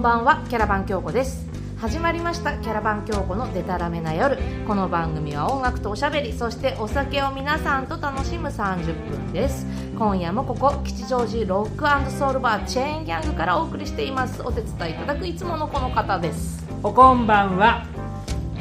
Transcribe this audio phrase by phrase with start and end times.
[0.00, 1.46] んばんはキャラバン京子です。
[1.76, 4.38] 始まりましたキャラバン京子のデタラメな夜。
[4.66, 9.66] この番組は音楽とおしゃべりそしてお酒を皆さんと楽しむ30分です。
[9.98, 14.40] 今夜もここ吉祥寺ロックソウルバーチェーンギャングからお送りしています。
[14.40, 16.66] お手伝いいただくいつものこの方です。
[16.82, 17.84] おこんばんは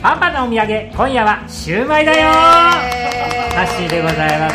[0.01, 2.33] パパのお土産今夜はシューマイだよ。
[2.33, 4.49] ハッシーでございま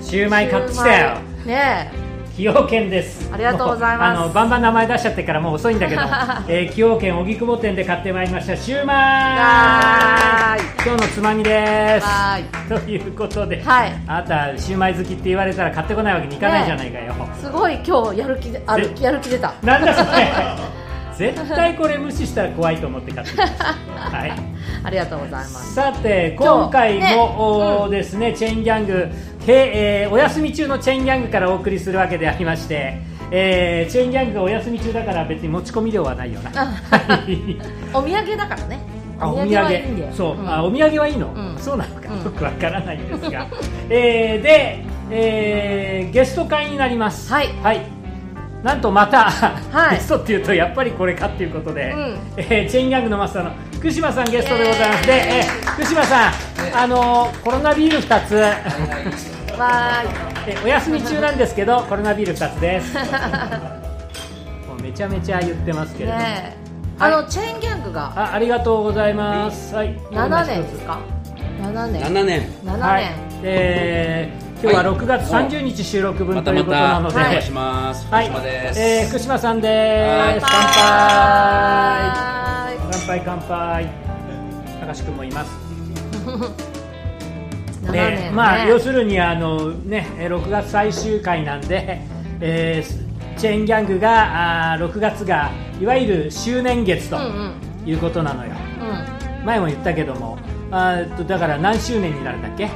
[0.00, 0.10] す。
[0.10, 1.18] シューマイ買ってきたよ。
[1.46, 2.01] ね
[2.42, 3.30] 崎陽軒です。
[3.32, 4.18] ありがとうございます。
[4.18, 6.02] もあのバンバン名前出しちゃってからもう遅いんだけど、
[6.48, 8.56] えー、崎陽軒荻窪店で買ってまいりました。
[8.56, 10.60] シューマイ。
[10.84, 12.06] 今日のつまみです。
[12.68, 13.92] ということで、はい。
[14.08, 19.52] あなたシューマイ好きって言われたら買ってこないわけにいかないじゃないかよ、すごい今日やる気であるぜやる気出た。
[19.62, 20.28] なんだそれ。
[21.16, 23.64] 絶対これ無視したら怖いと思って買ってきました。
[23.64, 24.32] はい。
[24.84, 25.74] ありがとうございます。
[25.74, 29.10] さて今回も、ねおうんですねチェーンギャング、へ
[29.46, 36.50] えーお休み中のチェーンギャングからお送りするわけでありまして、えーチェーンギャングがお休み中だから別に持ち込み料はないよな。
[36.50, 37.56] はい。
[37.94, 38.80] お土産だからね。
[39.18, 40.12] あお土産はいいんだよ。
[40.12, 40.48] そう、ん。
[40.52, 41.58] あお土産はいいの、うん。
[41.58, 42.24] そうなのか、うん。
[42.24, 43.46] よくわからないんですが、
[43.88, 47.32] えーで、えーゲスト会になります。
[47.32, 47.48] はい
[48.62, 49.96] なんとまた、はい。
[49.96, 52.16] ゲストっていうとやっぱりこれかっていうことで、うん。
[52.36, 55.06] えーチェーンギャングのマスターの福島さんゲストでございます。
[55.06, 56.32] で、えー福島さん、
[56.74, 58.34] あのコロナビール2つ、
[59.58, 60.02] わ
[60.46, 62.94] えお休み中なんですけどコロナビール2つです。
[62.94, 63.02] も
[64.78, 66.16] うめちゃめちゃ言ってますけれど
[66.98, 68.12] あのチェーンギャングが。
[68.14, 70.98] あありがとうございます、はい、7年ですか
[71.60, 72.02] ？7年。
[72.02, 72.42] 7年。
[72.64, 73.02] 7はい。
[73.02, 74.96] 年、えー今日ははい。
[74.96, 78.28] 6月30日収録分またまということなたので、お願いします、はい。
[78.28, 80.46] 福島です、えー福島さんです。
[80.48, 80.68] 乾は
[82.66, 82.78] 杯。
[82.92, 83.86] 乾杯乾杯。
[84.80, 85.50] 高橋君もいます。
[87.86, 88.30] 7年、ね。
[88.32, 92.00] まあ要するにあのねえー6月最終回なんで、
[92.40, 93.02] えー
[93.38, 97.52] チェーンギャングがあー6月がいわゆる周年月とうんうん。
[97.90, 98.52] いうことなのよ、
[99.40, 99.46] うん。
[99.46, 100.38] 前も言ったけども
[100.70, 102.66] あーえっとだから何周年になるんだっけ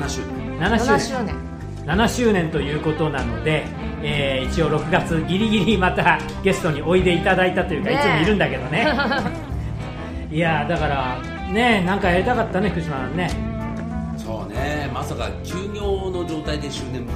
[0.00, 1.00] ？7周年7 7周年。
[1.00, 1.52] 周年。
[1.86, 3.64] 7周年ということなので、
[4.02, 8.86] えー一応6月ギリギリまたゲストにおいでいただいたというか、ねいつもいるんだけどね。
[10.30, 11.18] いやーだから
[11.52, 13.28] ねなんかやりたかったね福島さんね。
[14.16, 14.88] そうね。
[14.94, 17.08] まさか休業の状態で周年迎える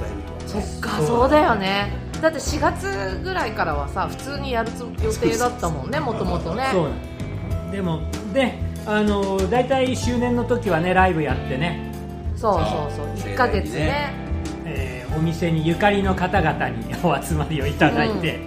[0.49, 1.29] とはそっかそう。
[1.29, 1.93] だよね。
[2.21, 6.67] だって4月ぐらいからはさ普通にやるつ予定だったもんねもともとね。
[6.71, 7.71] そう。
[7.71, 8.01] でも
[8.33, 11.91] ねあの大体周年の時はねライブやってね、
[12.37, 13.17] そうそうそう。
[13.17, 13.79] そう1ヶ月ね。
[13.79, 14.13] ね
[14.65, 18.39] えーお店にゆかりの方々にお集まりをいただいて、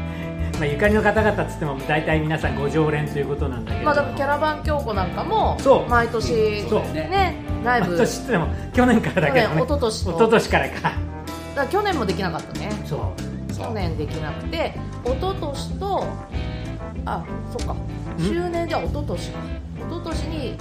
[0.60, 3.84] まあ、ゆかりの方々っつっても大体皆さんご常連ということなんだけど。
[3.86, 5.90] まあでもキャラバン京子なんかもそう。
[5.90, 6.82] 毎年そう。
[6.92, 7.88] ねライブ。
[7.88, 9.54] 毎年っても去年からだけどね。
[9.54, 10.92] 去年一昨年と一昨年からか。
[11.56, 12.70] だ去年もできなかったね。
[12.84, 13.52] そう。
[13.54, 13.66] そう。
[13.68, 14.74] 去年できなくて
[15.04, 16.06] 一昨年と
[17.06, 17.24] あ
[17.56, 17.74] そっか。
[18.18, 19.38] 周年じゃ一昨年か。
[19.88, 20.58] 一昨年に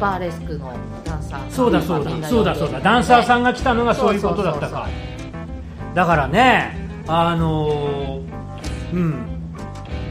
[0.00, 0.72] バーレスクの
[1.04, 2.80] ダンサーそうだそうだそうだそうだ。
[2.80, 4.88] ダンサーさんが来たのがそういうことだったか。
[5.94, 9.26] だからねあのーうん。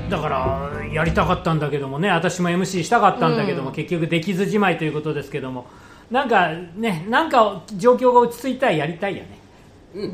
[0.09, 3.75] だからやりたかったんだけどもね私も MC したかったんだけども、うん。
[3.75, 5.67] 結局できずじまいということですけども。
[6.09, 9.39] なんかねなんか状況が落ち着いたらやりたいよね。
[9.95, 10.13] うん、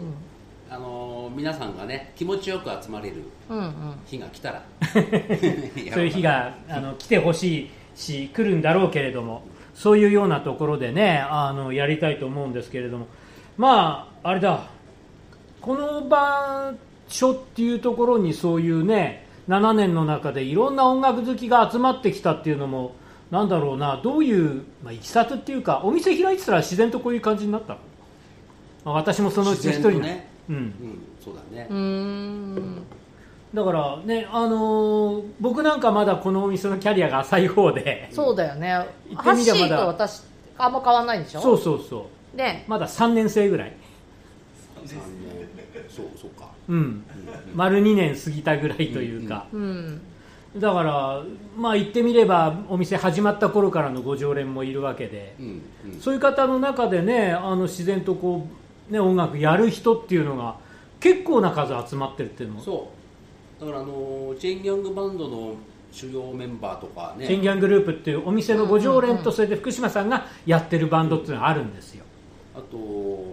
[0.69, 3.71] あのー皆さんがね気持ちよく集まれるうんうん。
[4.05, 4.63] 日が来たら。
[4.91, 9.43] そういう日があの来てほしいし来るんだろうけれども
[9.73, 13.07] そういうようなところでねあのやりたいと思うんですけれども。
[13.57, 14.67] まああれだ。
[15.61, 16.73] この場
[17.07, 22.95] 所っていうところにそういうね7年の中でいろんな音楽好きが集まってきたっていうのも
[23.31, 23.99] なんだろうな。
[24.03, 27.79] どういう、まあ、いきさつっていうかお店開いてたら自然とこういう感じになったの、
[28.85, 30.29] まあ、私もそのうちの一人ね。
[30.49, 30.55] うん。
[30.55, 30.73] うん
[31.23, 31.67] そうだね。
[31.69, 32.83] うーん
[33.53, 38.85] だからね、あのー僕なんかまだこのお店のキャリアが浅い方で、そうだよね。
[39.09, 40.23] 言ってみればまだと私
[40.57, 41.41] あんま変わんないんでしょ？
[41.41, 42.65] そうそうそう、ね。
[42.67, 43.73] まだ3年生ぐらい、
[44.85, 44.97] 3年
[45.89, 46.49] そうそうか。
[46.67, 47.03] うん、
[47.55, 50.01] 丸2年過ぎたぐらいというか、うん
[50.55, 51.23] だから、
[51.55, 55.61] まあ言ってみれば、お店始まった頃からのご常連もいるわけで、うん
[55.93, 55.99] うん。
[56.01, 58.47] そういう方の中でね、あの自然とこ
[58.89, 60.55] う、ね、音楽やる人っていうのが、
[60.99, 62.96] 結構な数集まってるっていうのも、そう
[63.59, 65.55] だからあのーチェーンギャングバンドの
[65.91, 67.25] 主要メンバーとかね。
[67.25, 72.03] チェーンギャングループっていうお店のご常連と、それで福島さんがやってるバンドっていうのがあるんですよ。
[72.55, 72.77] あと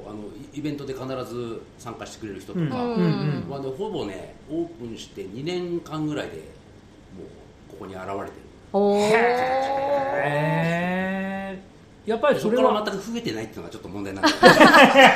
[0.07, 3.43] あのイベントで必ず参加してくれる人とか、はね、
[3.77, 6.47] ほぼねオープンして2年間ぐらいでもう
[7.71, 8.31] ここに現れてる。
[10.27, 11.44] へ
[12.07, 14.31] やっぱりそれは全く増えてないっていうのがちょっと問題なんで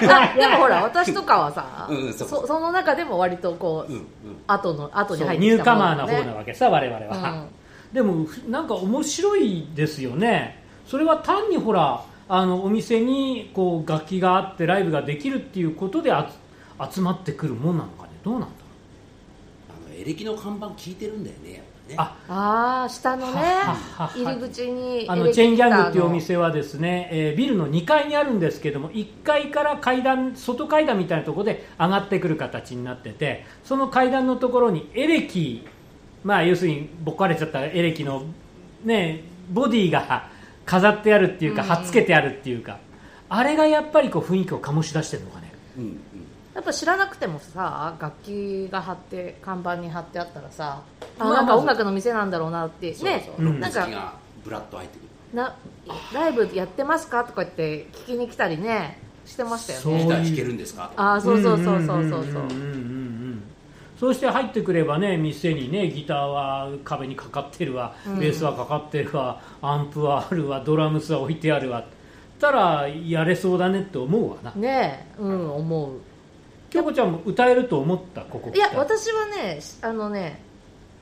[0.09, 4.07] あ でもほら 私とかはさうんうんそその中でも割とこう、うんうん。
[4.47, 7.45] 後の後に入ってニューカマーな方なわけさ我々は、
[7.93, 10.63] でもふなんか面白いですよね。
[10.87, 16.11] それは単にほらあのお店にこう楽器があってライブができるっていうことで
[16.91, 18.11] 集まってくるもんなのかね。
[18.25, 18.53] どうなんだろ
[19.87, 21.95] あのエレキの看板聞いてるんだよねね。
[21.97, 22.17] あ。
[22.29, 23.43] ああ下のね
[23.97, 35.67] 入り口にうあのチェーンギャングっていうお店はですね、えービルの2階にあるんですけども1階から階段外階段みたいなところで上がってくる形になっててその階段のところにエレキ
[36.25, 38.25] まあ要するにぼっかれちゃったエレキの
[38.85, 40.29] ねボディが
[40.69, 41.69] 飾ってあるっていうかうん。
[41.69, 42.79] 貼っつけてあるっていうか、
[43.31, 45.53] あれがやっぱりこう雰囲気を醸し出してるのかね。
[45.79, 46.01] うんうん
[46.59, 50.83] やっぱ知らなくてもさ楽器が貼って看板に貼ってあったらさ
[51.21, 53.45] あ、まあなんか音楽の店なんだろうなってそうねそう。
[53.45, 53.61] ロうん。
[53.63, 54.15] ック好きが
[54.45, 55.09] ブラッと入ってくる。
[55.35, 55.55] な
[56.13, 60.91] ライブやってますかとか言って聞きに来たりねしてましたよそうねギター弾けるんですか？
[60.97, 62.19] ああそうそうそうそうそうそう。
[62.19, 62.55] うんうんうんうんう
[63.37, 63.43] ん。
[64.01, 68.19] そうして入ってくればね店にねギターは壁にかかってるわ、うん。
[68.19, 69.41] ベースはかかってるわ。
[69.63, 70.61] アンプはあるわ。
[70.65, 71.85] ドラムスは置いてあるわ。
[72.41, 74.53] たらやれそうだねって思うわな。
[74.53, 76.01] ねえうん思う
[76.71, 78.23] 京子ちゃんも歌えると思った？
[78.23, 80.41] ここいや私はねあのね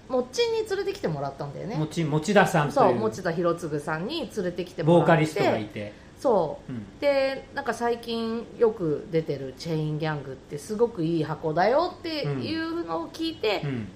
[0.09, 1.77] もっちんに連れてきてもらったんだよね。
[1.77, 5.07] 持ち持田さんとそういう持田博次さんに連れてきてもらって。
[5.07, 6.73] ボーカリストがいて、そう。
[6.73, 6.99] うん。
[7.01, 13.89] でなんか最近よく出てるチェインギャングってすごくいい箱だよっていうのを聞いてうん。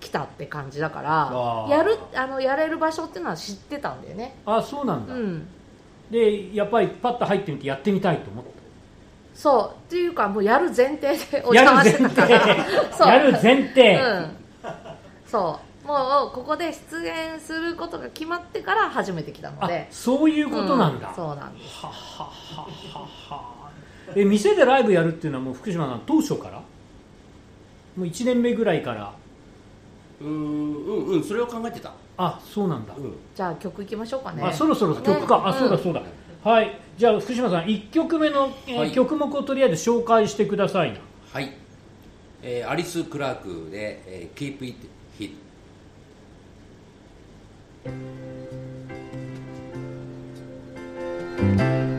[0.00, 4.36] 来たって感じだからやるあのやれる場所っていうのは知ってたんだよね。
[4.46, 5.48] あそうなんだ、うん。
[6.08, 8.44] でやっぱりパッと入ってみてやってみたいと思っ
[9.38, 9.86] そう。
[9.86, 12.56] っていうかもうやる前提でお邪魔る前してたから。
[12.90, 13.06] そう。
[13.06, 14.30] 提やる前提、うん。
[15.24, 15.86] そう。
[15.86, 21.82] もうここで出演することが決まってから初めて来たのあでそういうことなんだ、うそうなんです。
[21.82, 22.62] ははは
[22.92, 23.70] はは。
[24.16, 26.58] え店でライブやるっていうのはもう福島さん当初から？
[26.58, 26.64] も
[27.98, 29.12] う1年目ぐらいから。
[30.20, 31.92] うーんうんうんそれを考えてた。
[32.16, 34.42] あそうなんだ、うんじゃあ曲いきましょうかね。
[34.42, 36.02] あそろそろ曲か、ねあそうだそうだ、
[36.42, 38.90] はいじゃあ福島さん1曲目の、えーはい。
[38.90, 40.98] 曲目をとりあえず紹介してくださいな。
[41.32, 41.52] はい、
[42.42, 45.30] えーアリス・クラークで、えー Keep It Hid
[51.46, 51.97] Deep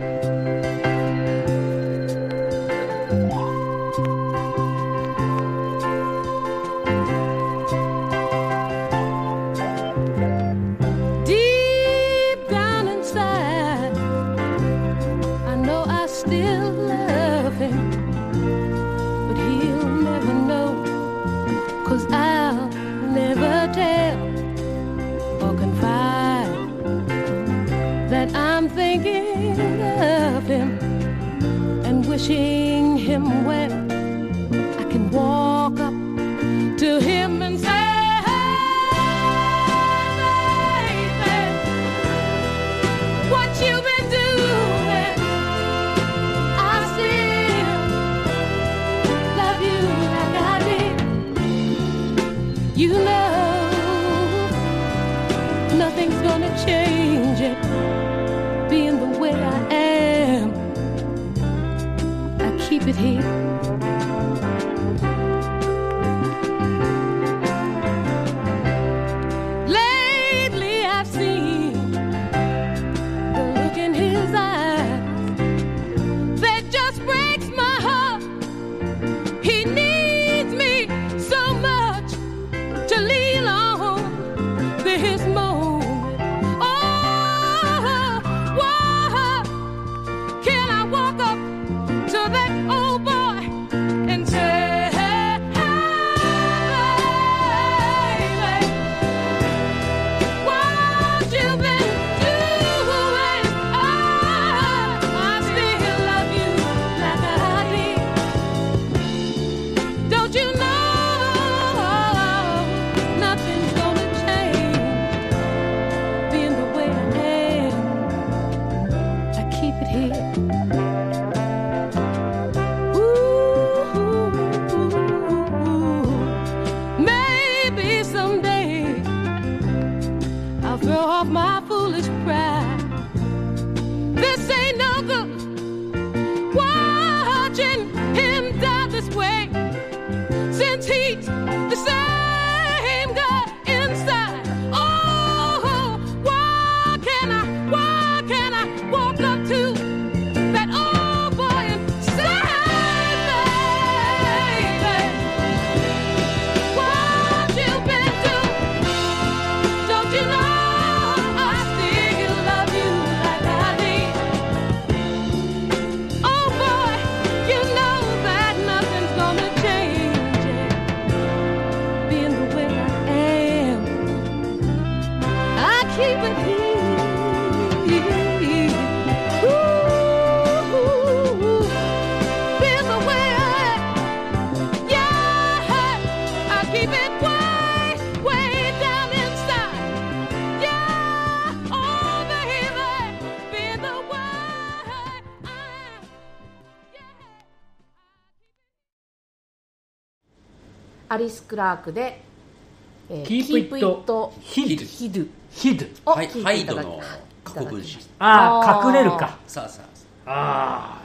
[201.50, 202.22] クラークで
[203.10, 209.38] 「えー Keep It Hid Hid Hid ヒドをハイ聞ハイドのいていただき過去分子ああ隠れるか。
[209.48, 209.82] さあさ
[210.26, 210.32] あ。
[210.32, 211.02] あ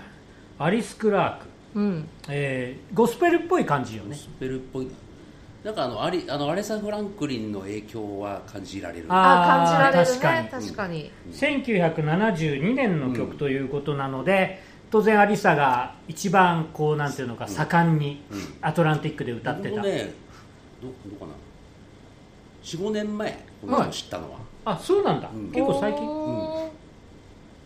[0.58, 1.46] あアリス・クラーク、
[1.78, 2.08] うん。
[2.28, 4.14] えーゴスペルっぽい感じよね。
[4.14, 4.88] スペルっぽい。
[5.64, 9.06] なんかあのアリあのアレサ・フランクリンの影響は感じられる。
[9.08, 10.42] ああ感じられる確かに。
[10.42, 11.10] ね確かに。
[11.32, 18.38] 1972年の曲ということなので、当然アリサが一番こうなんていうのか盛んにうん。
[18.60, 20.12] アトランティックで歌ってた、僕もね
[20.84, 21.36] どどこかな
[22.62, 25.50] 45年前この人を知ったのは、あそうなんだ、うん。
[25.50, 26.02] 結構最近。
[26.02, 26.70] おー。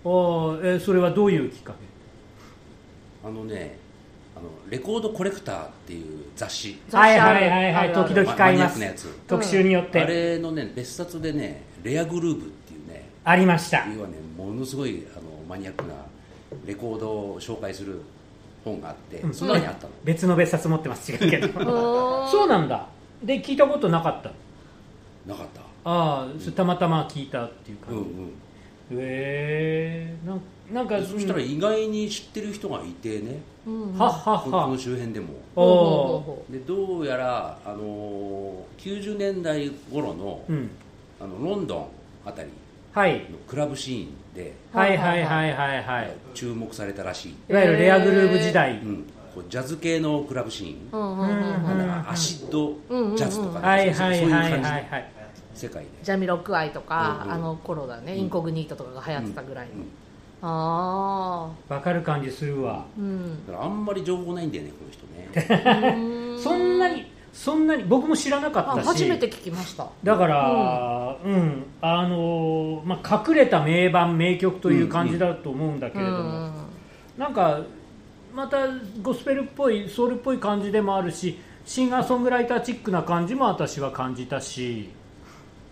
[0.04, 3.28] おーえーそれはどういうきっかけ？
[3.28, 3.76] あのね
[4.37, 6.78] あのレコードコレクターっていう雑誌。
[6.92, 7.92] はいはいはいはい。
[7.92, 8.78] 時々買います。
[8.78, 9.18] マニアックなやつ。
[9.26, 10.00] 特集によって。
[10.00, 13.87] あれのね別冊でねレアグルーブっていうねありました。
[13.94, 15.94] 要はねものすごいあのマニアックな
[16.64, 18.00] レコードを紹介する
[18.64, 19.34] 本があって、うん。
[19.34, 21.12] その中にあったの、別の別冊持ってます。
[21.12, 22.28] 違うけど。
[22.28, 22.87] そうなんだ
[23.22, 24.30] で聞いたことなかった。
[25.26, 25.60] なかった？
[25.84, 28.04] ああそれたまたま聞いたっていううんう感
[28.90, 28.98] じ、ん。
[28.98, 30.14] へえ。
[30.26, 30.40] なん
[30.72, 33.38] なんかそしたら意外に知ってる人がいてね。
[33.66, 35.28] うんはっはっここのは周辺でも。
[35.56, 40.70] おおほでどうやら、あのー90年代頃の,、ーうん。
[41.20, 41.87] あのロンドン
[42.26, 42.50] あたり
[42.92, 43.14] はい。
[43.30, 46.10] のクラブシーンではいはいはいはいはい。
[46.34, 49.04] 注目されたらしい、いわゆるレアグルーブ時代、うん、
[49.38, 51.37] こうジャズ系のクラブシーン、うんうんうんうん。
[51.37, 52.73] うんなんだアシッド
[53.16, 54.52] ジャズとか、はいそうはいはいはい。
[54.57, 55.02] そういう感じい
[55.54, 55.90] 世界で。
[56.02, 57.35] ジャミロックアイとか、うんうん。
[57.35, 58.18] あの頃だね、うん。
[58.18, 59.88] インコグニートとかが流行ってたぐらいの、うん。
[60.42, 62.80] あわかる感じするわ。
[62.80, 63.47] あうん。
[63.47, 66.38] だからあんまり情報ないんだよねこの人ね。
[66.42, 68.87] そんなにそんなに僕も知らなかあったし。
[68.87, 69.87] 初めて聞きました。
[70.02, 76.52] だからうん、あのーまあ、隠れた名盤名曲という感じだと思うんだけれども、うん。
[77.16, 77.61] なんか
[78.38, 78.68] また
[79.02, 84.90] ゴスペルっぽいソウルっぽい感じでもあるしシンガーソングライターチックな感じも私は感じたし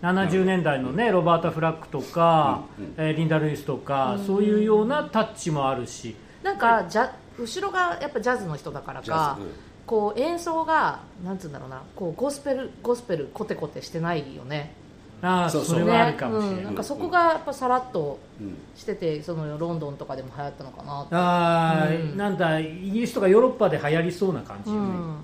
[0.01, 2.93] 70年代のねロバータ・フラックとか、うんうん。
[2.97, 6.15] えーリンダ・ルイスとか、そういうようなタッチもあるし。
[6.43, 9.39] なんかじゃ後ろがやっぱジャズの人だからか
[9.87, 14.73] こう演奏がなんつうんだろうなこうゴスペルゴスペルコテコテしてないよね
[15.21, 15.79] ああそうそう。
[15.79, 18.55] それはあるかもしれない、うん、なんかそこがやっぱさらっとうん。
[18.75, 22.17] しててそのロンドンとかでも流行ったのかなああ、うん。
[22.17, 25.15] なんだイギリスとかヨーロッパで流行りそうな感じよね、うん。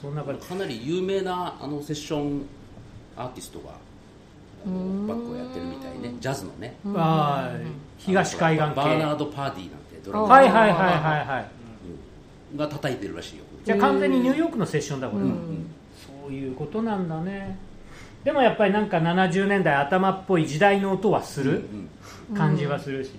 [0.00, 0.46] そんな感じ。
[0.46, 2.46] かなり有名なあのセッション
[3.16, 3.72] アーティストが
[4.64, 6.14] バックをやってるみたいね。
[6.20, 6.76] ジャズのね。
[6.94, 7.58] ああ
[7.98, 8.74] 東海岸系。
[8.74, 11.46] バーナード・パーティーなんてドラムはいはいはいはいはい
[12.52, 12.58] うん。
[12.58, 13.44] が叩いてるらしいよ。
[13.64, 15.66] じゃあ完全にニューヨークのセッションだこれ、うん。
[15.94, 17.58] そういうことなんだね
[18.24, 21.64] でもやっぱりなんか70年代頭っぽい時代の音はする
[22.30, 23.10] うん感じはするし、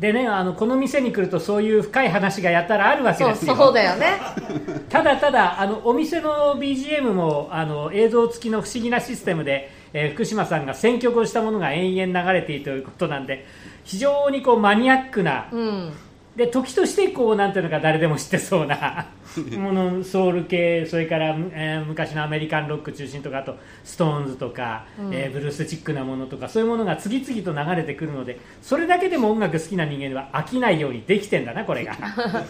[0.00, 3.54] でねあのこの店に来るとそういう深い話がやたらあるわけですよ。
[3.54, 4.18] そうだよね。
[4.88, 13.46] ただただあのお店の BGM もあの映像付きの不思議なシステムで、えー福島さんが選曲をしたものが延々流れているということなんで
[13.84, 15.92] 非常にこうマニアックなうん
[16.40, 19.08] で時としてこうなんていうのか誰でも知ってそうな
[19.58, 31.94] ものソウル系それから、えー昔のアメリカンロック中心とかあとストーンズとか、えーブルースチックなものとかそういうものが次々と流れてくるのでそれだけでも音楽好きな人間は飽きないようにできてんだなこれが。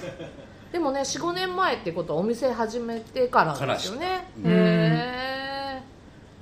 [0.71, 4.07] でもね45年前ってことはお店始めてからなんですよね。
[4.47, 5.83] へ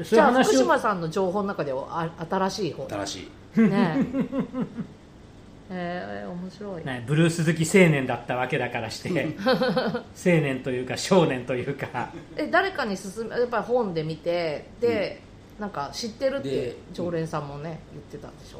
[0.01, 2.87] えじゃあ福島さんの情報の中ではあ新しい方。
[2.91, 3.61] 新しい。
[3.63, 3.97] ね
[5.71, 9.11] ええー、面白い、ね、ブルース好き青年だったわけだからして
[9.47, 12.11] 青年というか少年というか。
[12.37, 15.21] え誰かに勧めやっぱり本で見てで、
[15.59, 18.59] なんか知ってるってで常連さんもね言ってたんでしょ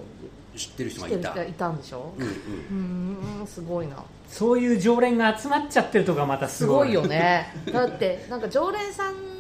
[0.57, 2.21] 知ってる人知ってるがいたいたんでしょう。
[2.21, 3.17] んうん。
[3.37, 3.97] うーんすごいな。
[4.29, 6.89] そういう常連が集まっちゃってるとかまたすごい。
[6.91, 7.55] すごいよね。
[7.73, 9.38] だってなんか常連さんの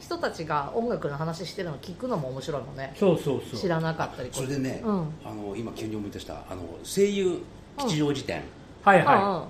[0.00, 2.94] 人たちが音楽の話してるの聞くのも面白いもんね。
[2.96, 3.60] そうそうそう。
[3.60, 4.28] 知らなかったり。
[4.32, 5.12] それでね、うん。
[5.24, 7.42] あの今急に思い出したあの声優
[7.78, 8.42] 吉祥寺店、
[8.82, 9.48] はいうんは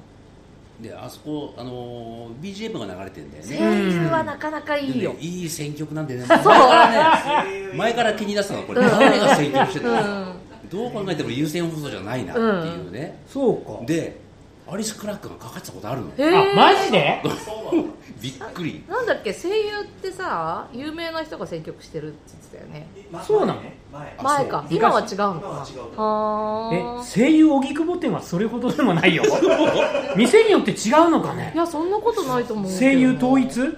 [0.81, 6.25] であそこあの BGM が流れてるんだよ声ね優はなかなかいいよ、でねいい選曲なんでね。
[6.29, 8.81] 前からね前から気になってたのこれ。
[8.83, 10.33] 誰が選曲してたの、
[10.71, 13.85] どう考えても優先放送じゃないなっていうね、いそうか。
[13.87, 14.21] で
[14.71, 16.09] アリス・クラックがかかってたことあるの？
[16.11, 17.23] あマジで？
[18.21, 18.85] びっくり。
[18.89, 22.87] なんだっけ声優ってさ有名な人が選曲してるって言ってたよね。
[23.27, 23.61] そうなの？
[24.23, 24.47] 前。
[24.47, 24.65] か。
[24.69, 25.49] 今は違うのか。
[25.49, 25.67] な
[26.73, 29.23] えー声優荻窪店はそれほどでもないよ。
[30.17, 31.53] 店によって違うのかね？
[31.55, 33.75] いやそんなことないと思う声優統一？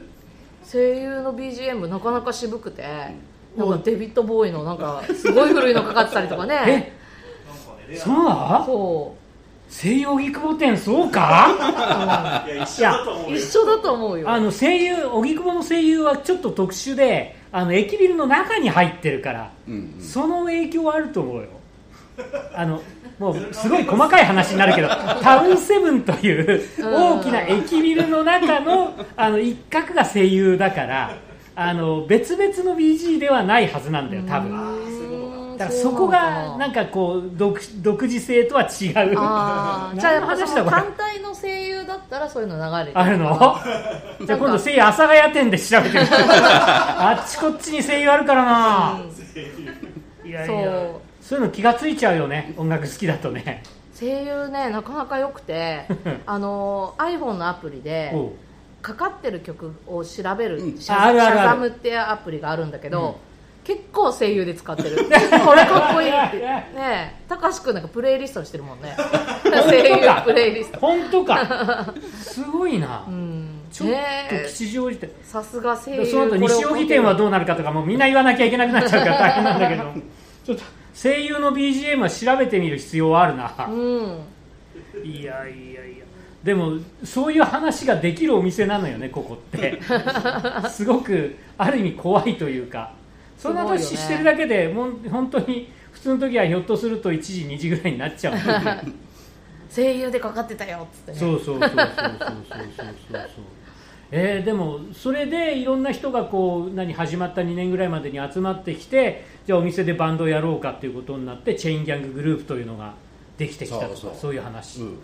[0.70, 2.82] 声優の BGM なかなか渋くて
[3.56, 6.92] なんかデビッド・ボーイのなんかすごい古いのかかってたりとかね。
[7.88, 8.14] えそう？
[8.66, 9.20] そう
[9.71, 12.45] 声優荻窪店そうか？
[12.47, 13.37] いや一緒だと思うよ。
[13.37, 14.29] 一緒だと思うよ。
[14.29, 20.03] あの声優荻窪の声優はちょっと特殊であの駅ビルの中に入ってるから、うんうん。
[20.03, 21.49] その影響はあると思うよ。
[22.55, 22.83] あの
[23.19, 24.89] もうすごい細かい話になるけど
[25.23, 31.15] タウンセブンという大きな駅ビルの中のあの一角が声優だから
[31.55, 34.50] あの別々の BG ではないはずなんだよ多分。
[34.53, 35.00] うん
[35.61, 35.69] だ。
[35.69, 38.69] からそこがなんかこう独独自性とは違う。
[38.71, 43.57] じゃあやっぱその単体の声優だったらそういうの流れてるあるの？
[44.25, 49.00] じゃあ今度声優阿佐ヶ谷店で調べてみる あっちこっちに声優あるからな、
[50.25, 50.47] いやいや。
[50.47, 51.00] そう。
[51.21, 52.55] そういうの気がついちゃうよね。
[52.57, 53.62] 音楽好きだとね。
[53.99, 55.85] 声優ねなかなか良くて。
[56.26, 58.12] あの iPhone のアプリで
[58.83, 60.79] かかってる曲を調べる、うん。
[60.79, 61.37] シャあるあるある。
[61.37, 63.19] シャザムっていうアプリがあるんだけど、
[63.62, 64.97] 結構声優で使ってる。
[64.97, 66.38] これかっこいいって。
[66.38, 67.29] ねえ。
[67.29, 68.97] たかしくんなんかプレイリストにしてるもんね。
[69.45, 70.79] 声優プレイリスト。
[70.81, 71.95] 本当か？
[72.21, 73.61] すごいな、うん。
[73.71, 76.07] ちょっと吉祥寺店さすが声優。
[76.07, 79.85] その後西荻店はどうなるかとかもうみんな言わなきゃいけなくなっちゃうから大変なんだけど。
[80.45, 80.64] ちょっと
[80.95, 85.05] 声優の BGM は調べてみる必要はあるな、うん。
[85.05, 86.05] いやいやいや。
[86.42, 89.79] でもそういう話ができるお店なのよねここって。
[90.70, 92.92] すごくある意味怖いというか
[93.40, 98.35] そんな年してるだけでもう本当に普通の時はひょっとすると1時2時ぐらいになっちゃう。
[99.74, 101.18] 声優でかかってたよっつってね。
[101.18, 103.44] そうそうそうそうそうそうそうそう。
[104.12, 112.94] えーでもそれでいろんな人がこう何始まった2年ぐらいまでに集まってきてじゃあお店でバンドをやろうかっていうことになってチェインギャンググループというのが
[113.38, 114.12] できてきたとかそうそう。
[114.20, 114.98] そういう話、うんうん。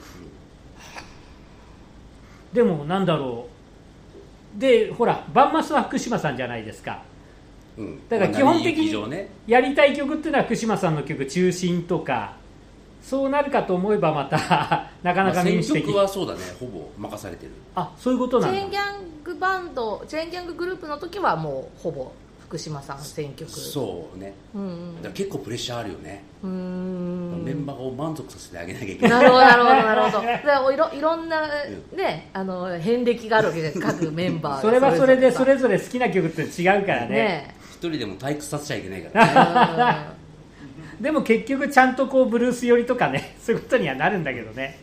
[2.53, 3.47] でもなんだろ
[4.57, 4.61] う。
[4.61, 7.03] でほらバンマスは福島さんじゃないですか
[7.79, 8.09] うん。
[8.09, 12.37] だから基本的にやりたい曲っていうのは福島さんの曲中心とか
[13.03, 17.53] そうなるかと思えばまた なかなかまあ選民主的、曲はそうだねほぼ任されてる。
[17.75, 18.61] あそういうことチなんだ。
[18.61, 22.11] ェーンギャングバンドチェーンギャンググループの時はもうほぼ
[22.47, 23.51] 福島さん選曲。
[23.51, 24.35] そうね。
[24.55, 29.11] う、んだから結構プレッシャーあるよね、うん、メンバーを満足させてあげなきゃいけない。
[29.11, 30.21] なるほどなるほどなるほど。
[30.23, 31.43] で いろいろんな
[31.95, 34.61] ねあの遍歴があるわけです各メンバーが。
[34.63, 37.09] それはそれでそぞれぞれ好きな曲って違うからね。
[37.09, 40.17] ね一人でも退屈させちゃいけないからね。
[41.01, 44.79] でも結局ちゃんとこうブルース寄りとかね そういうことにはなるんだけどね。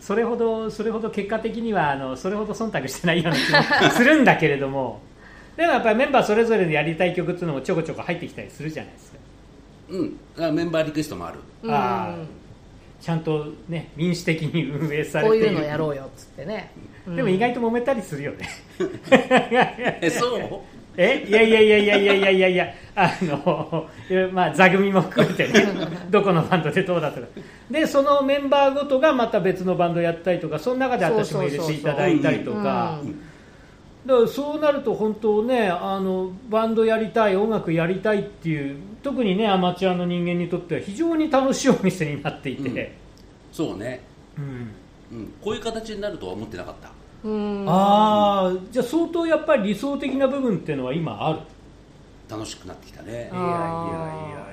[0.00, 5.00] それほどそれほど結果的にはあのそれほど忖度してないような気もするんだけれども。
[5.56, 9.18] でもやっぱりメンバーそれぞれでやりたい曲っていうのもちょこちょこ入ってきたりするじゃないですか、
[10.38, 10.54] うん。
[10.54, 11.38] メンバーリクエストもある。
[11.62, 12.24] うんあー。
[13.04, 15.46] ちゃんとね民主的に運営されている。
[15.46, 16.70] こういうのやろうよっつってね。
[17.06, 18.48] でも意外と揉めたりするよね。
[20.00, 20.60] えそう？
[20.98, 21.24] え？
[21.26, 22.48] いやいやいやいやいやいやいや。
[22.48, 23.88] いやあの、
[24.32, 25.66] まあ、座組も含めてね。
[26.10, 27.26] どこのバンドでどうだとか。
[27.70, 32.98] でそのメンバーごとがまた別のバンドやったりとかその中で私も入れていただいたりとか。
[33.02, 33.20] うん。
[34.04, 42.96] だからそうなると本当ねあのバンドやりたい音楽やりたいっていう特にねアマチュアの人間にとっては非常に楽しいお店になっていて、
[43.52, 44.00] そうね、
[44.36, 45.18] うん。
[45.18, 46.88] うん、こういう形になるとは思ってなかった。
[46.88, 51.40] うんああじゃあ相当やっぱり理想的な部分っていうのは今ある？
[52.30, 53.10] 楽しくなってきたね。
[53.12, 53.30] いやいや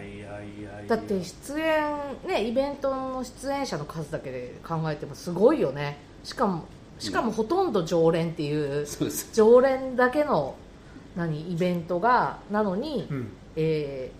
[0.01, 0.87] いやいやいやいや。
[0.87, 1.83] だって出演
[2.27, 5.97] ねイベントの出演者の数だけで考えてもすごいよね。
[6.23, 6.65] しかも
[6.97, 9.29] しかもほとんど常連っていうそうです。
[9.33, 10.55] 常連だけの
[11.15, 13.31] 何イベントがなのに、うん。
[13.55, 14.17] えー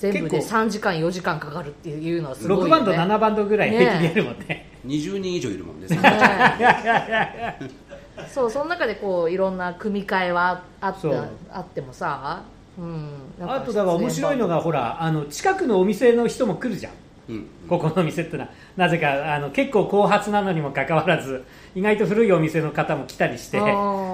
[0.00, 0.60] 全部で結構。
[0.60, 7.58] 3時間4時間かかるっていうのはすごいよ、6ね、バンド7バンドぐらい平気でやるもんね20人以上いるもんねね
[8.32, 11.12] そうその中でこういろんな組み替えはあっそう。
[11.50, 12.42] たあってもさ、
[12.78, 16.92] うん、なんかあとだから面白いのがほらあの近くのお店の人も来るじゃん。
[17.28, 17.46] うん。
[17.68, 18.50] ここのお店ってのは。
[18.76, 23.58] なぜかあの結構後発なのにもかかわらず意外と古いお店の方も来たりして。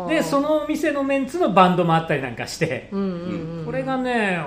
[0.08, 2.88] でそのお店のメンツのバンドもあったりなんかして。
[2.92, 4.40] うんうんうん、これがね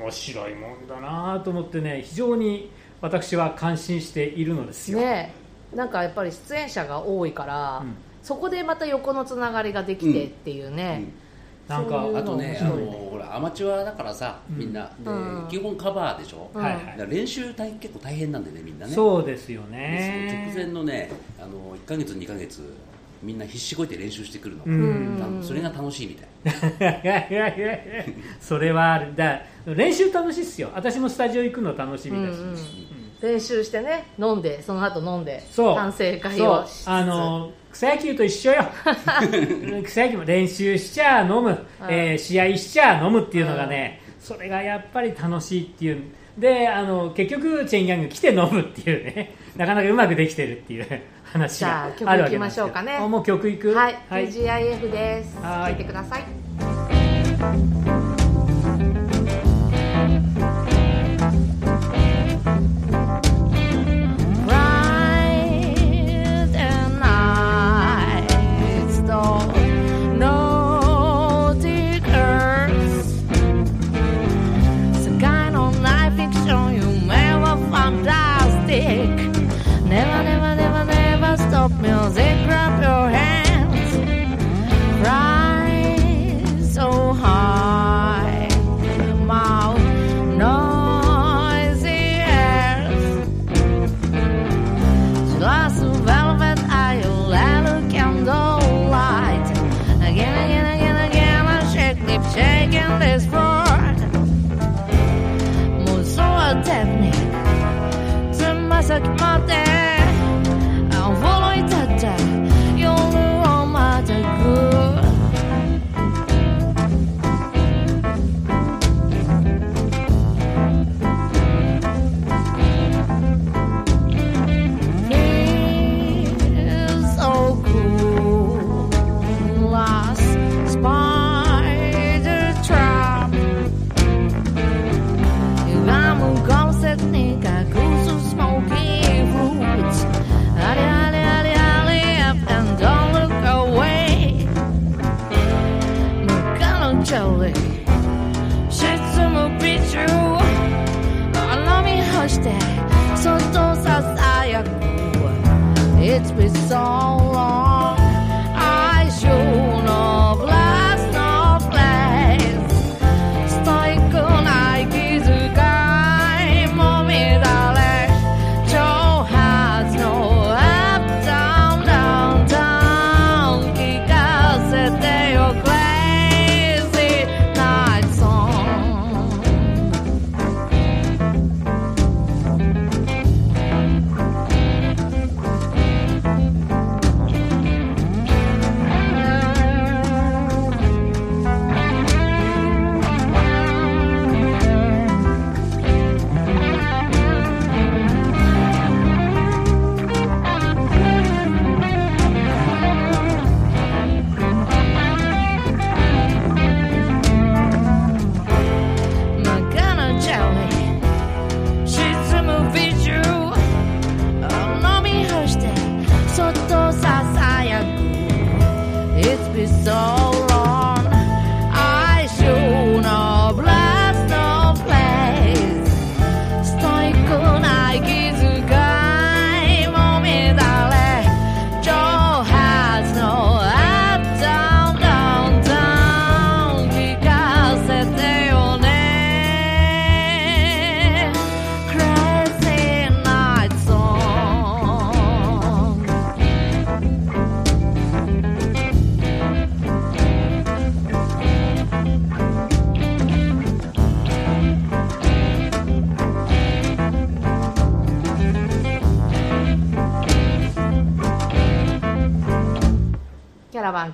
[0.00, 7.94] 面白いもんだなと思ってね非常に私は感心しているのですよ、ねなんかやっぱり出演者が多いから、うん。
[8.22, 11.04] そこでまた横のつながりができてっていうね、
[11.68, 14.58] なんかそういうあとねあのほらアマチュアだからさうん。
[14.58, 15.46] みんな、でうん。
[15.48, 16.62] 基本カバーでしょ、うん。
[16.62, 16.84] はいはい。
[16.84, 18.92] だから練習大結構大変なんでねみんなね。
[18.92, 22.74] そうですよでね直前のねあの1か月2か月
[23.22, 25.40] みんな必死こいて練習してくるの、うん。
[25.42, 26.28] それが楽しいみたい。
[28.40, 29.14] それはある。
[29.16, 30.70] だ練習楽しいっすよ。
[30.74, 32.56] 私もスタジオ行くの楽しみだし、うんうん
[33.20, 38.64] 練習してね飲んでその後飲んで反省会をしあの草野球と一緒よ。
[39.84, 46.02] 草野球も練習しちゃ飲む、えー試合しちゃ飲むっていうのがね、それがやっぱり楽しいっていう。
[46.38, 49.34] であの結局チェーンギャング来て飲むっていうね。
[49.56, 50.86] なかなかうまくできてるっていう
[51.24, 52.96] 話じゃがあ曲行きあるわけなんですましょうかね。
[52.96, 53.48] あもう曲？
[53.48, 53.56] い。
[53.56, 55.38] くはい、TGIF です。
[55.42, 55.72] はい。
[55.72, 57.95] 聞いてください
[81.68, 82.25] pulp mills.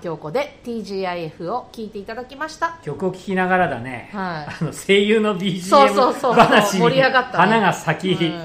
[0.03, 2.79] 京子で TGIF を聞いていただきました。
[2.83, 4.55] 曲を聴きながらだね、はい。
[4.61, 6.35] あの声優のそうそうそ BGM う。
[6.43, 7.37] 話に盛り上がったね。
[7.53, 8.43] 花が咲き、うん。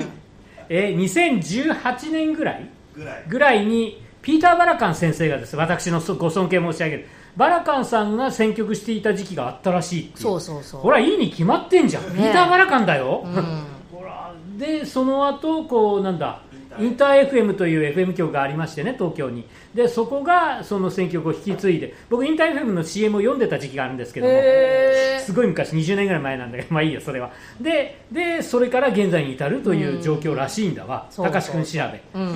[0.70, 2.70] えー2018年ぐらい？
[2.96, 3.24] ぐらい。
[3.28, 5.56] ぐらいにピーター・バラカン先生がです。
[5.56, 7.08] 私のご尊敬申し上げる。
[7.36, 10.82] バラカンさんが選曲していた時期があったらしいそうそうそう。
[10.82, 13.64] ほらいいに決まってんじゃん、ピーター・バラカンだよ、うん。
[13.92, 14.32] ほら。
[14.58, 16.40] でその後こうなんだ
[16.80, 19.46] インター FM という FM 局がありましてね東京に。
[19.74, 27.32] でそこがその選曲を引き継いで僕インター FM の CM を読んでた時期があるんですけどもへすごい昔20年ぐらい前なんだけど まあいいやそれは。
[27.60, 31.08] ででそれから現在に至るという状況らしいんだわ。
[31.10, 31.80] そう高橋君調べ。
[31.80, 32.36] ーうん。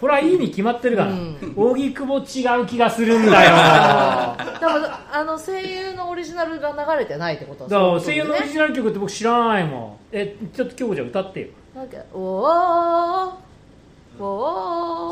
[0.00, 1.54] これはいいに決まってるからうん。
[1.56, 3.50] 荻窪違う気がするんだよ。
[4.60, 10.16] 多分あの声優のオリジナルが流れてないってことだから声優のオリねジナル曲って僕知らないもん。
[10.16, 11.46] えちょっと今日じゃあ歌ってよ。
[11.74, 13.51] なんかおー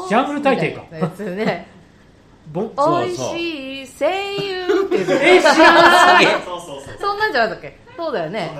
[0.09, 0.83] ジャングル大帝か。
[0.83, 1.67] みたいなやつね。
[2.53, 4.97] ぼんそう美味しい声優って
[5.37, 5.73] え知ら
[6.15, 6.97] ない そうそうそう。
[7.01, 7.79] そんなんじゃなかったっけ？
[7.97, 8.51] そうだよね。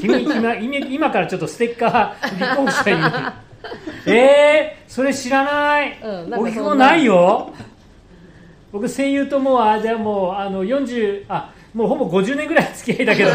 [0.00, 2.96] 君今今今からちょっとステッカー立候補したい。
[2.98, 3.14] の に
[4.06, 5.98] えー、それ知らない。
[6.02, 6.96] うんなんかそんな。
[6.96, 7.50] いよ。
[8.72, 13.30] 僕声優ともうあじゃあもうあの40あもうほぼ50年ぐらい付き合いだけど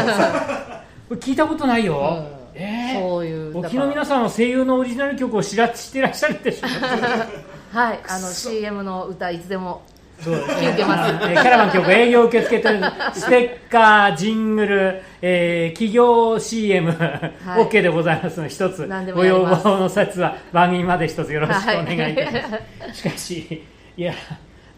[1.16, 1.98] 聞いたことないよ、
[2.34, 6.66] うんえーそういう沖の皆さんは声優のオリジナル曲を知らしてらっしゃるでしょ
[7.72, 9.82] はいあの CM の歌いつでも
[10.20, 11.14] そう聞いてます。
[11.24, 12.80] えーキャラバン局営業受け付けてる
[13.14, 16.94] ステッカー、ジングル、えー企業 CM、い。
[16.94, 22.52] OK でございますので一つご要望の札は番組まで一つよろしくお願いいたします、
[22.84, 23.62] は しかし
[23.96, 24.12] いや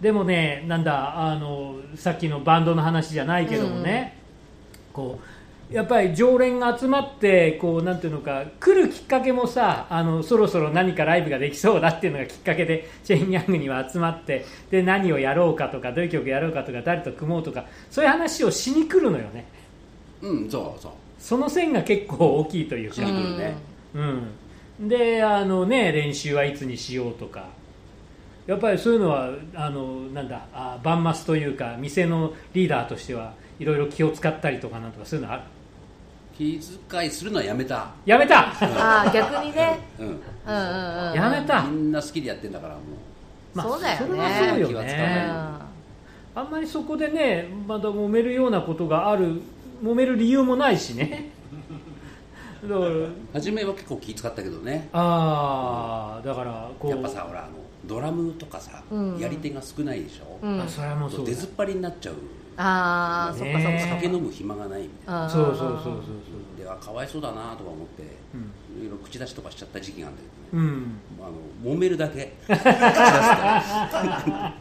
[0.01, 4.16] でもねなんだあのさっきのバンドの話じゃないけどもね、
[4.92, 5.41] こう
[5.73, 19.47] やっぱり常連が集まってこうなんていうのか来るきっかけもさあのそろそろ何かライブができそうだっていうのがきっかけで チェンギャングには集まってで何をやろうかとかどういう曲やろうかとか誰と組もうとかそういう話をしに来るのよね。
[20.21, 20.93] うんそうそう。
[21.19, 23.01] その線が結構大きいというか。
[23.03, 23.57] ね、
[23.95, 27.47] うん、であのね練習はいつにしようとか。
[28.47, 35.43] やっぱりそういうのはあのなんだあバンマスというか店のリーダーとしてはいろいろ気を使ったりとかなんとかそういうのある
[36.37, 38.49] 気遣いするのはやめた、やめた。
[38.51, 39.79] ああ逆にね。
[39.99, 40.12] うん、うん。
[40.14, 41.62] うんうんやめた。
[41.64, 42.81] みんな好きでやってんだからも
[43.55, 44.07] まあそうだよね。
[44.07, 45.14] それはそうよ気は使わね。
[45.14, 45.27] ない
[46.35, 49.42] あんまりそこでねまだ揉めるようなことがある
[49.85, 51.31] 揉める理由もないしね。
[52.62, 52.87] だから。
[52.87, 54.88] う初めは結構気使ったけどね。
[54.92, 56.90] ああだからこう。
[56.90, 57.51] やっぱさほらあの
[57.85, 59.18] ドラムとかさ、うん。
[59.18, 60.61] やり手が少ないでしょ、うん。
[60.61, 61.27] あそれはもうそうだ。
[61.27, 62.14] 出ずっぱりになっちゃう
[62.57, 63.71] ああそっかそっか。
[63.71, 65.25] ねそっか酒飲む暇がないみたいな。
[65.25, 65.31] あー。
[65.33, 66.59] そうそうそうそうそう。
[66.59, 68.03] ではかわいそうだなとか思って
[68.35, 68.83] うん。
[68.83, 71.01] いろいろ口出しとかしちゃった時期があるんだけどね、うん。
[71.21, 72.35] あの揉めるだけ。
[72.47, 74.55] 口出すから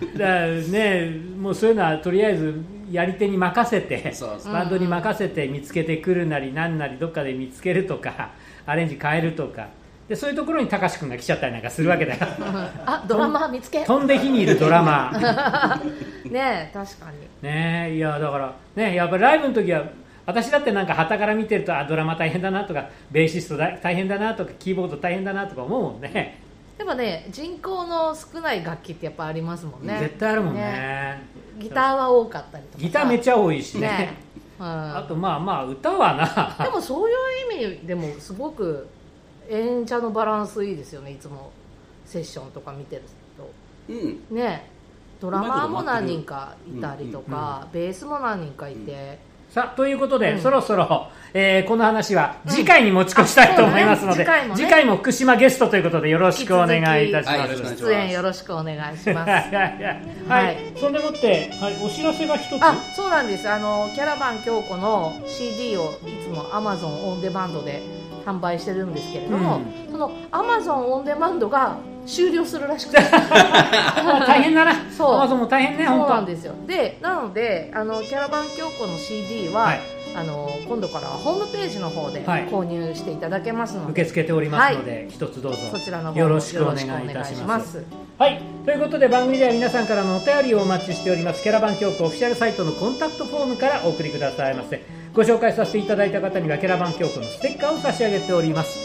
[0.00, 2.54] だからねもうそういうのはとりあえず
[2.90, 4.52] やり手に任せてそうそう。
[4.52, 8.30] バンドに任せて見つけてくるなりなんなりどっかで見つけるとか
[8.66, 9.68] アレンジ変えるとか
[10.10, 12.18] でそういうところにたかし君が来ちゃったりなんかするわけだよ。
[12.84, 13.84] あドラマー見つけ？
[13.84, 15.12] 飛んで火にいるドラマ。
[15.14, 15.84] ー
[16.28, 17.48] ねえ確かに。
[17.48, 19.84] ねいやだからねやっぱりライブの時は
[20.26, 26.40] 私だってなんか旗から見てるとあドラマ大変だなとかベーシストだ大変だなとかキーボード大変だなとか思うもんね。
[26.76, 29.96] やっぱね人口の少ない楽器ってやっぱありますもんね。
[30.00, 31.22] 絶対あるもんね。
[31.60, 32.82] ギターは多かったりとかさ。
[32.82, 33.86] ギターめっちゃ多いしね。
[33.86, 34.14] ね
[34.58, 34.66] うん。
[34.66, 36.14] あとまあまあ歌は
[36.58, 36.64] な。
[36.64, 38.88] でもそういう意味でもすごく
[39.50, 41.12] 演者のバランスいいですよね。
[41.12, 41.50] いつも
[42.06, 43.02] セッションとか見てる
[43.36, 43.50] と
[43.92, 44.36] うん。
[44.36, 44.70] ね。
[45.20, 49.18] ドラマーも何人かいたりとか、ベースも何人かいて、
[49.50, 50.40] さあということで、うん。
[50.40, 54.56] そろそろ、えーこの話は次回に持ち越したいと思いますので、うんね次回もね。
[54.56, 57.38] 次回も福島ゲストということでよろしくお願いいたします。
[57.38, 57.82] はいよろしくお願いします。
[57.84, 59.30] 出演よろしくお願いします。
[59.30, 59.40] はい。
[59.40, 59.52] はい。
[59.52, 59.82] はい。
[59.82, 62.62] はいはいそんでもって、はい、お知らせが一つ。
[62.62, 63.48] あそうなんです。
[63.48, 67.82] あのキャラバン京子の CD をいつも Amazon オンデマンドで
[68.24, 72.98] 販売してるんですけれども、うその Amazon オンデマンドが終了するらしくて。
[72.98, 74.74] あ 大変だな。
[74.90, 75.14] そう。
[75.14, 76.54] アマゾンも大変ねそう本当なんですよ。
[76.66, 79.80] でなのであのキャラバン京子の CD は、はい。
[80.12, 82.48] あの今度からはホームページの方ではい。
[82.48, 85.58] 購入していただけますので、受け付けておりますので、一つどうぞ。
[85.70, 87.84] そちらの方もよろしくお願いいたします。
[88.18, 88.40] はい。
[88.64, 91.42] ということで番組では皆さんからのお便りをお待ちしております。
[91.42, 98.78] キャラバン教皇オフィシャルサイトのコンタクトフォームからお送りくださいませご紹介させていただいた方にはキャラバン教皇のステッカーを差し上げております。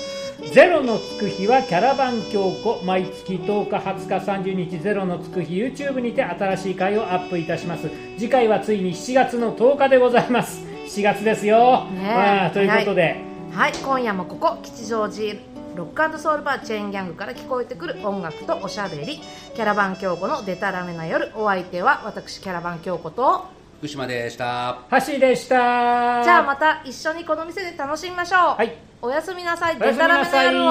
[0.52, 7.90] ゼロのつく日はキャラバン教皇毎月10日20日30日ゼロのつく日 YouTube にて新しい回をアップいたします。
[8.18, 10.62] 次回はついに7月の10日でございます。
[10.88, 12.16] 7月ですよ、ねえ。
[12.16, 13.18] まあということで、
[13.52, 13.74] はい。
[13.74, 15.36] 今夜もここ吉祥寺
[15.76, 19.20] ロックソウルバーチェーンギャングから聞こえてくる音楽とおしゃべり。
[19.56, 21.32] キャラバン京子のデタラメな夜。
[21.36, 23.46] お相手は私キャラバン京子と
[23.86, 24.80] 福島でした。
[25.08, 26.24] 橋でした。
[26.24, 28.76] じゃあまた一緒にこの店で楽しみましょう、はい。
[29.00, 29.78] おやすみなさい。
[29.80, 30.46] おやすみなさい。
[30.48, 30.68] デタラメな夜を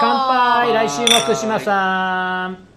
[0.00, 0.74] 乾杯。
[0.74, 2.75] 来週も福島さん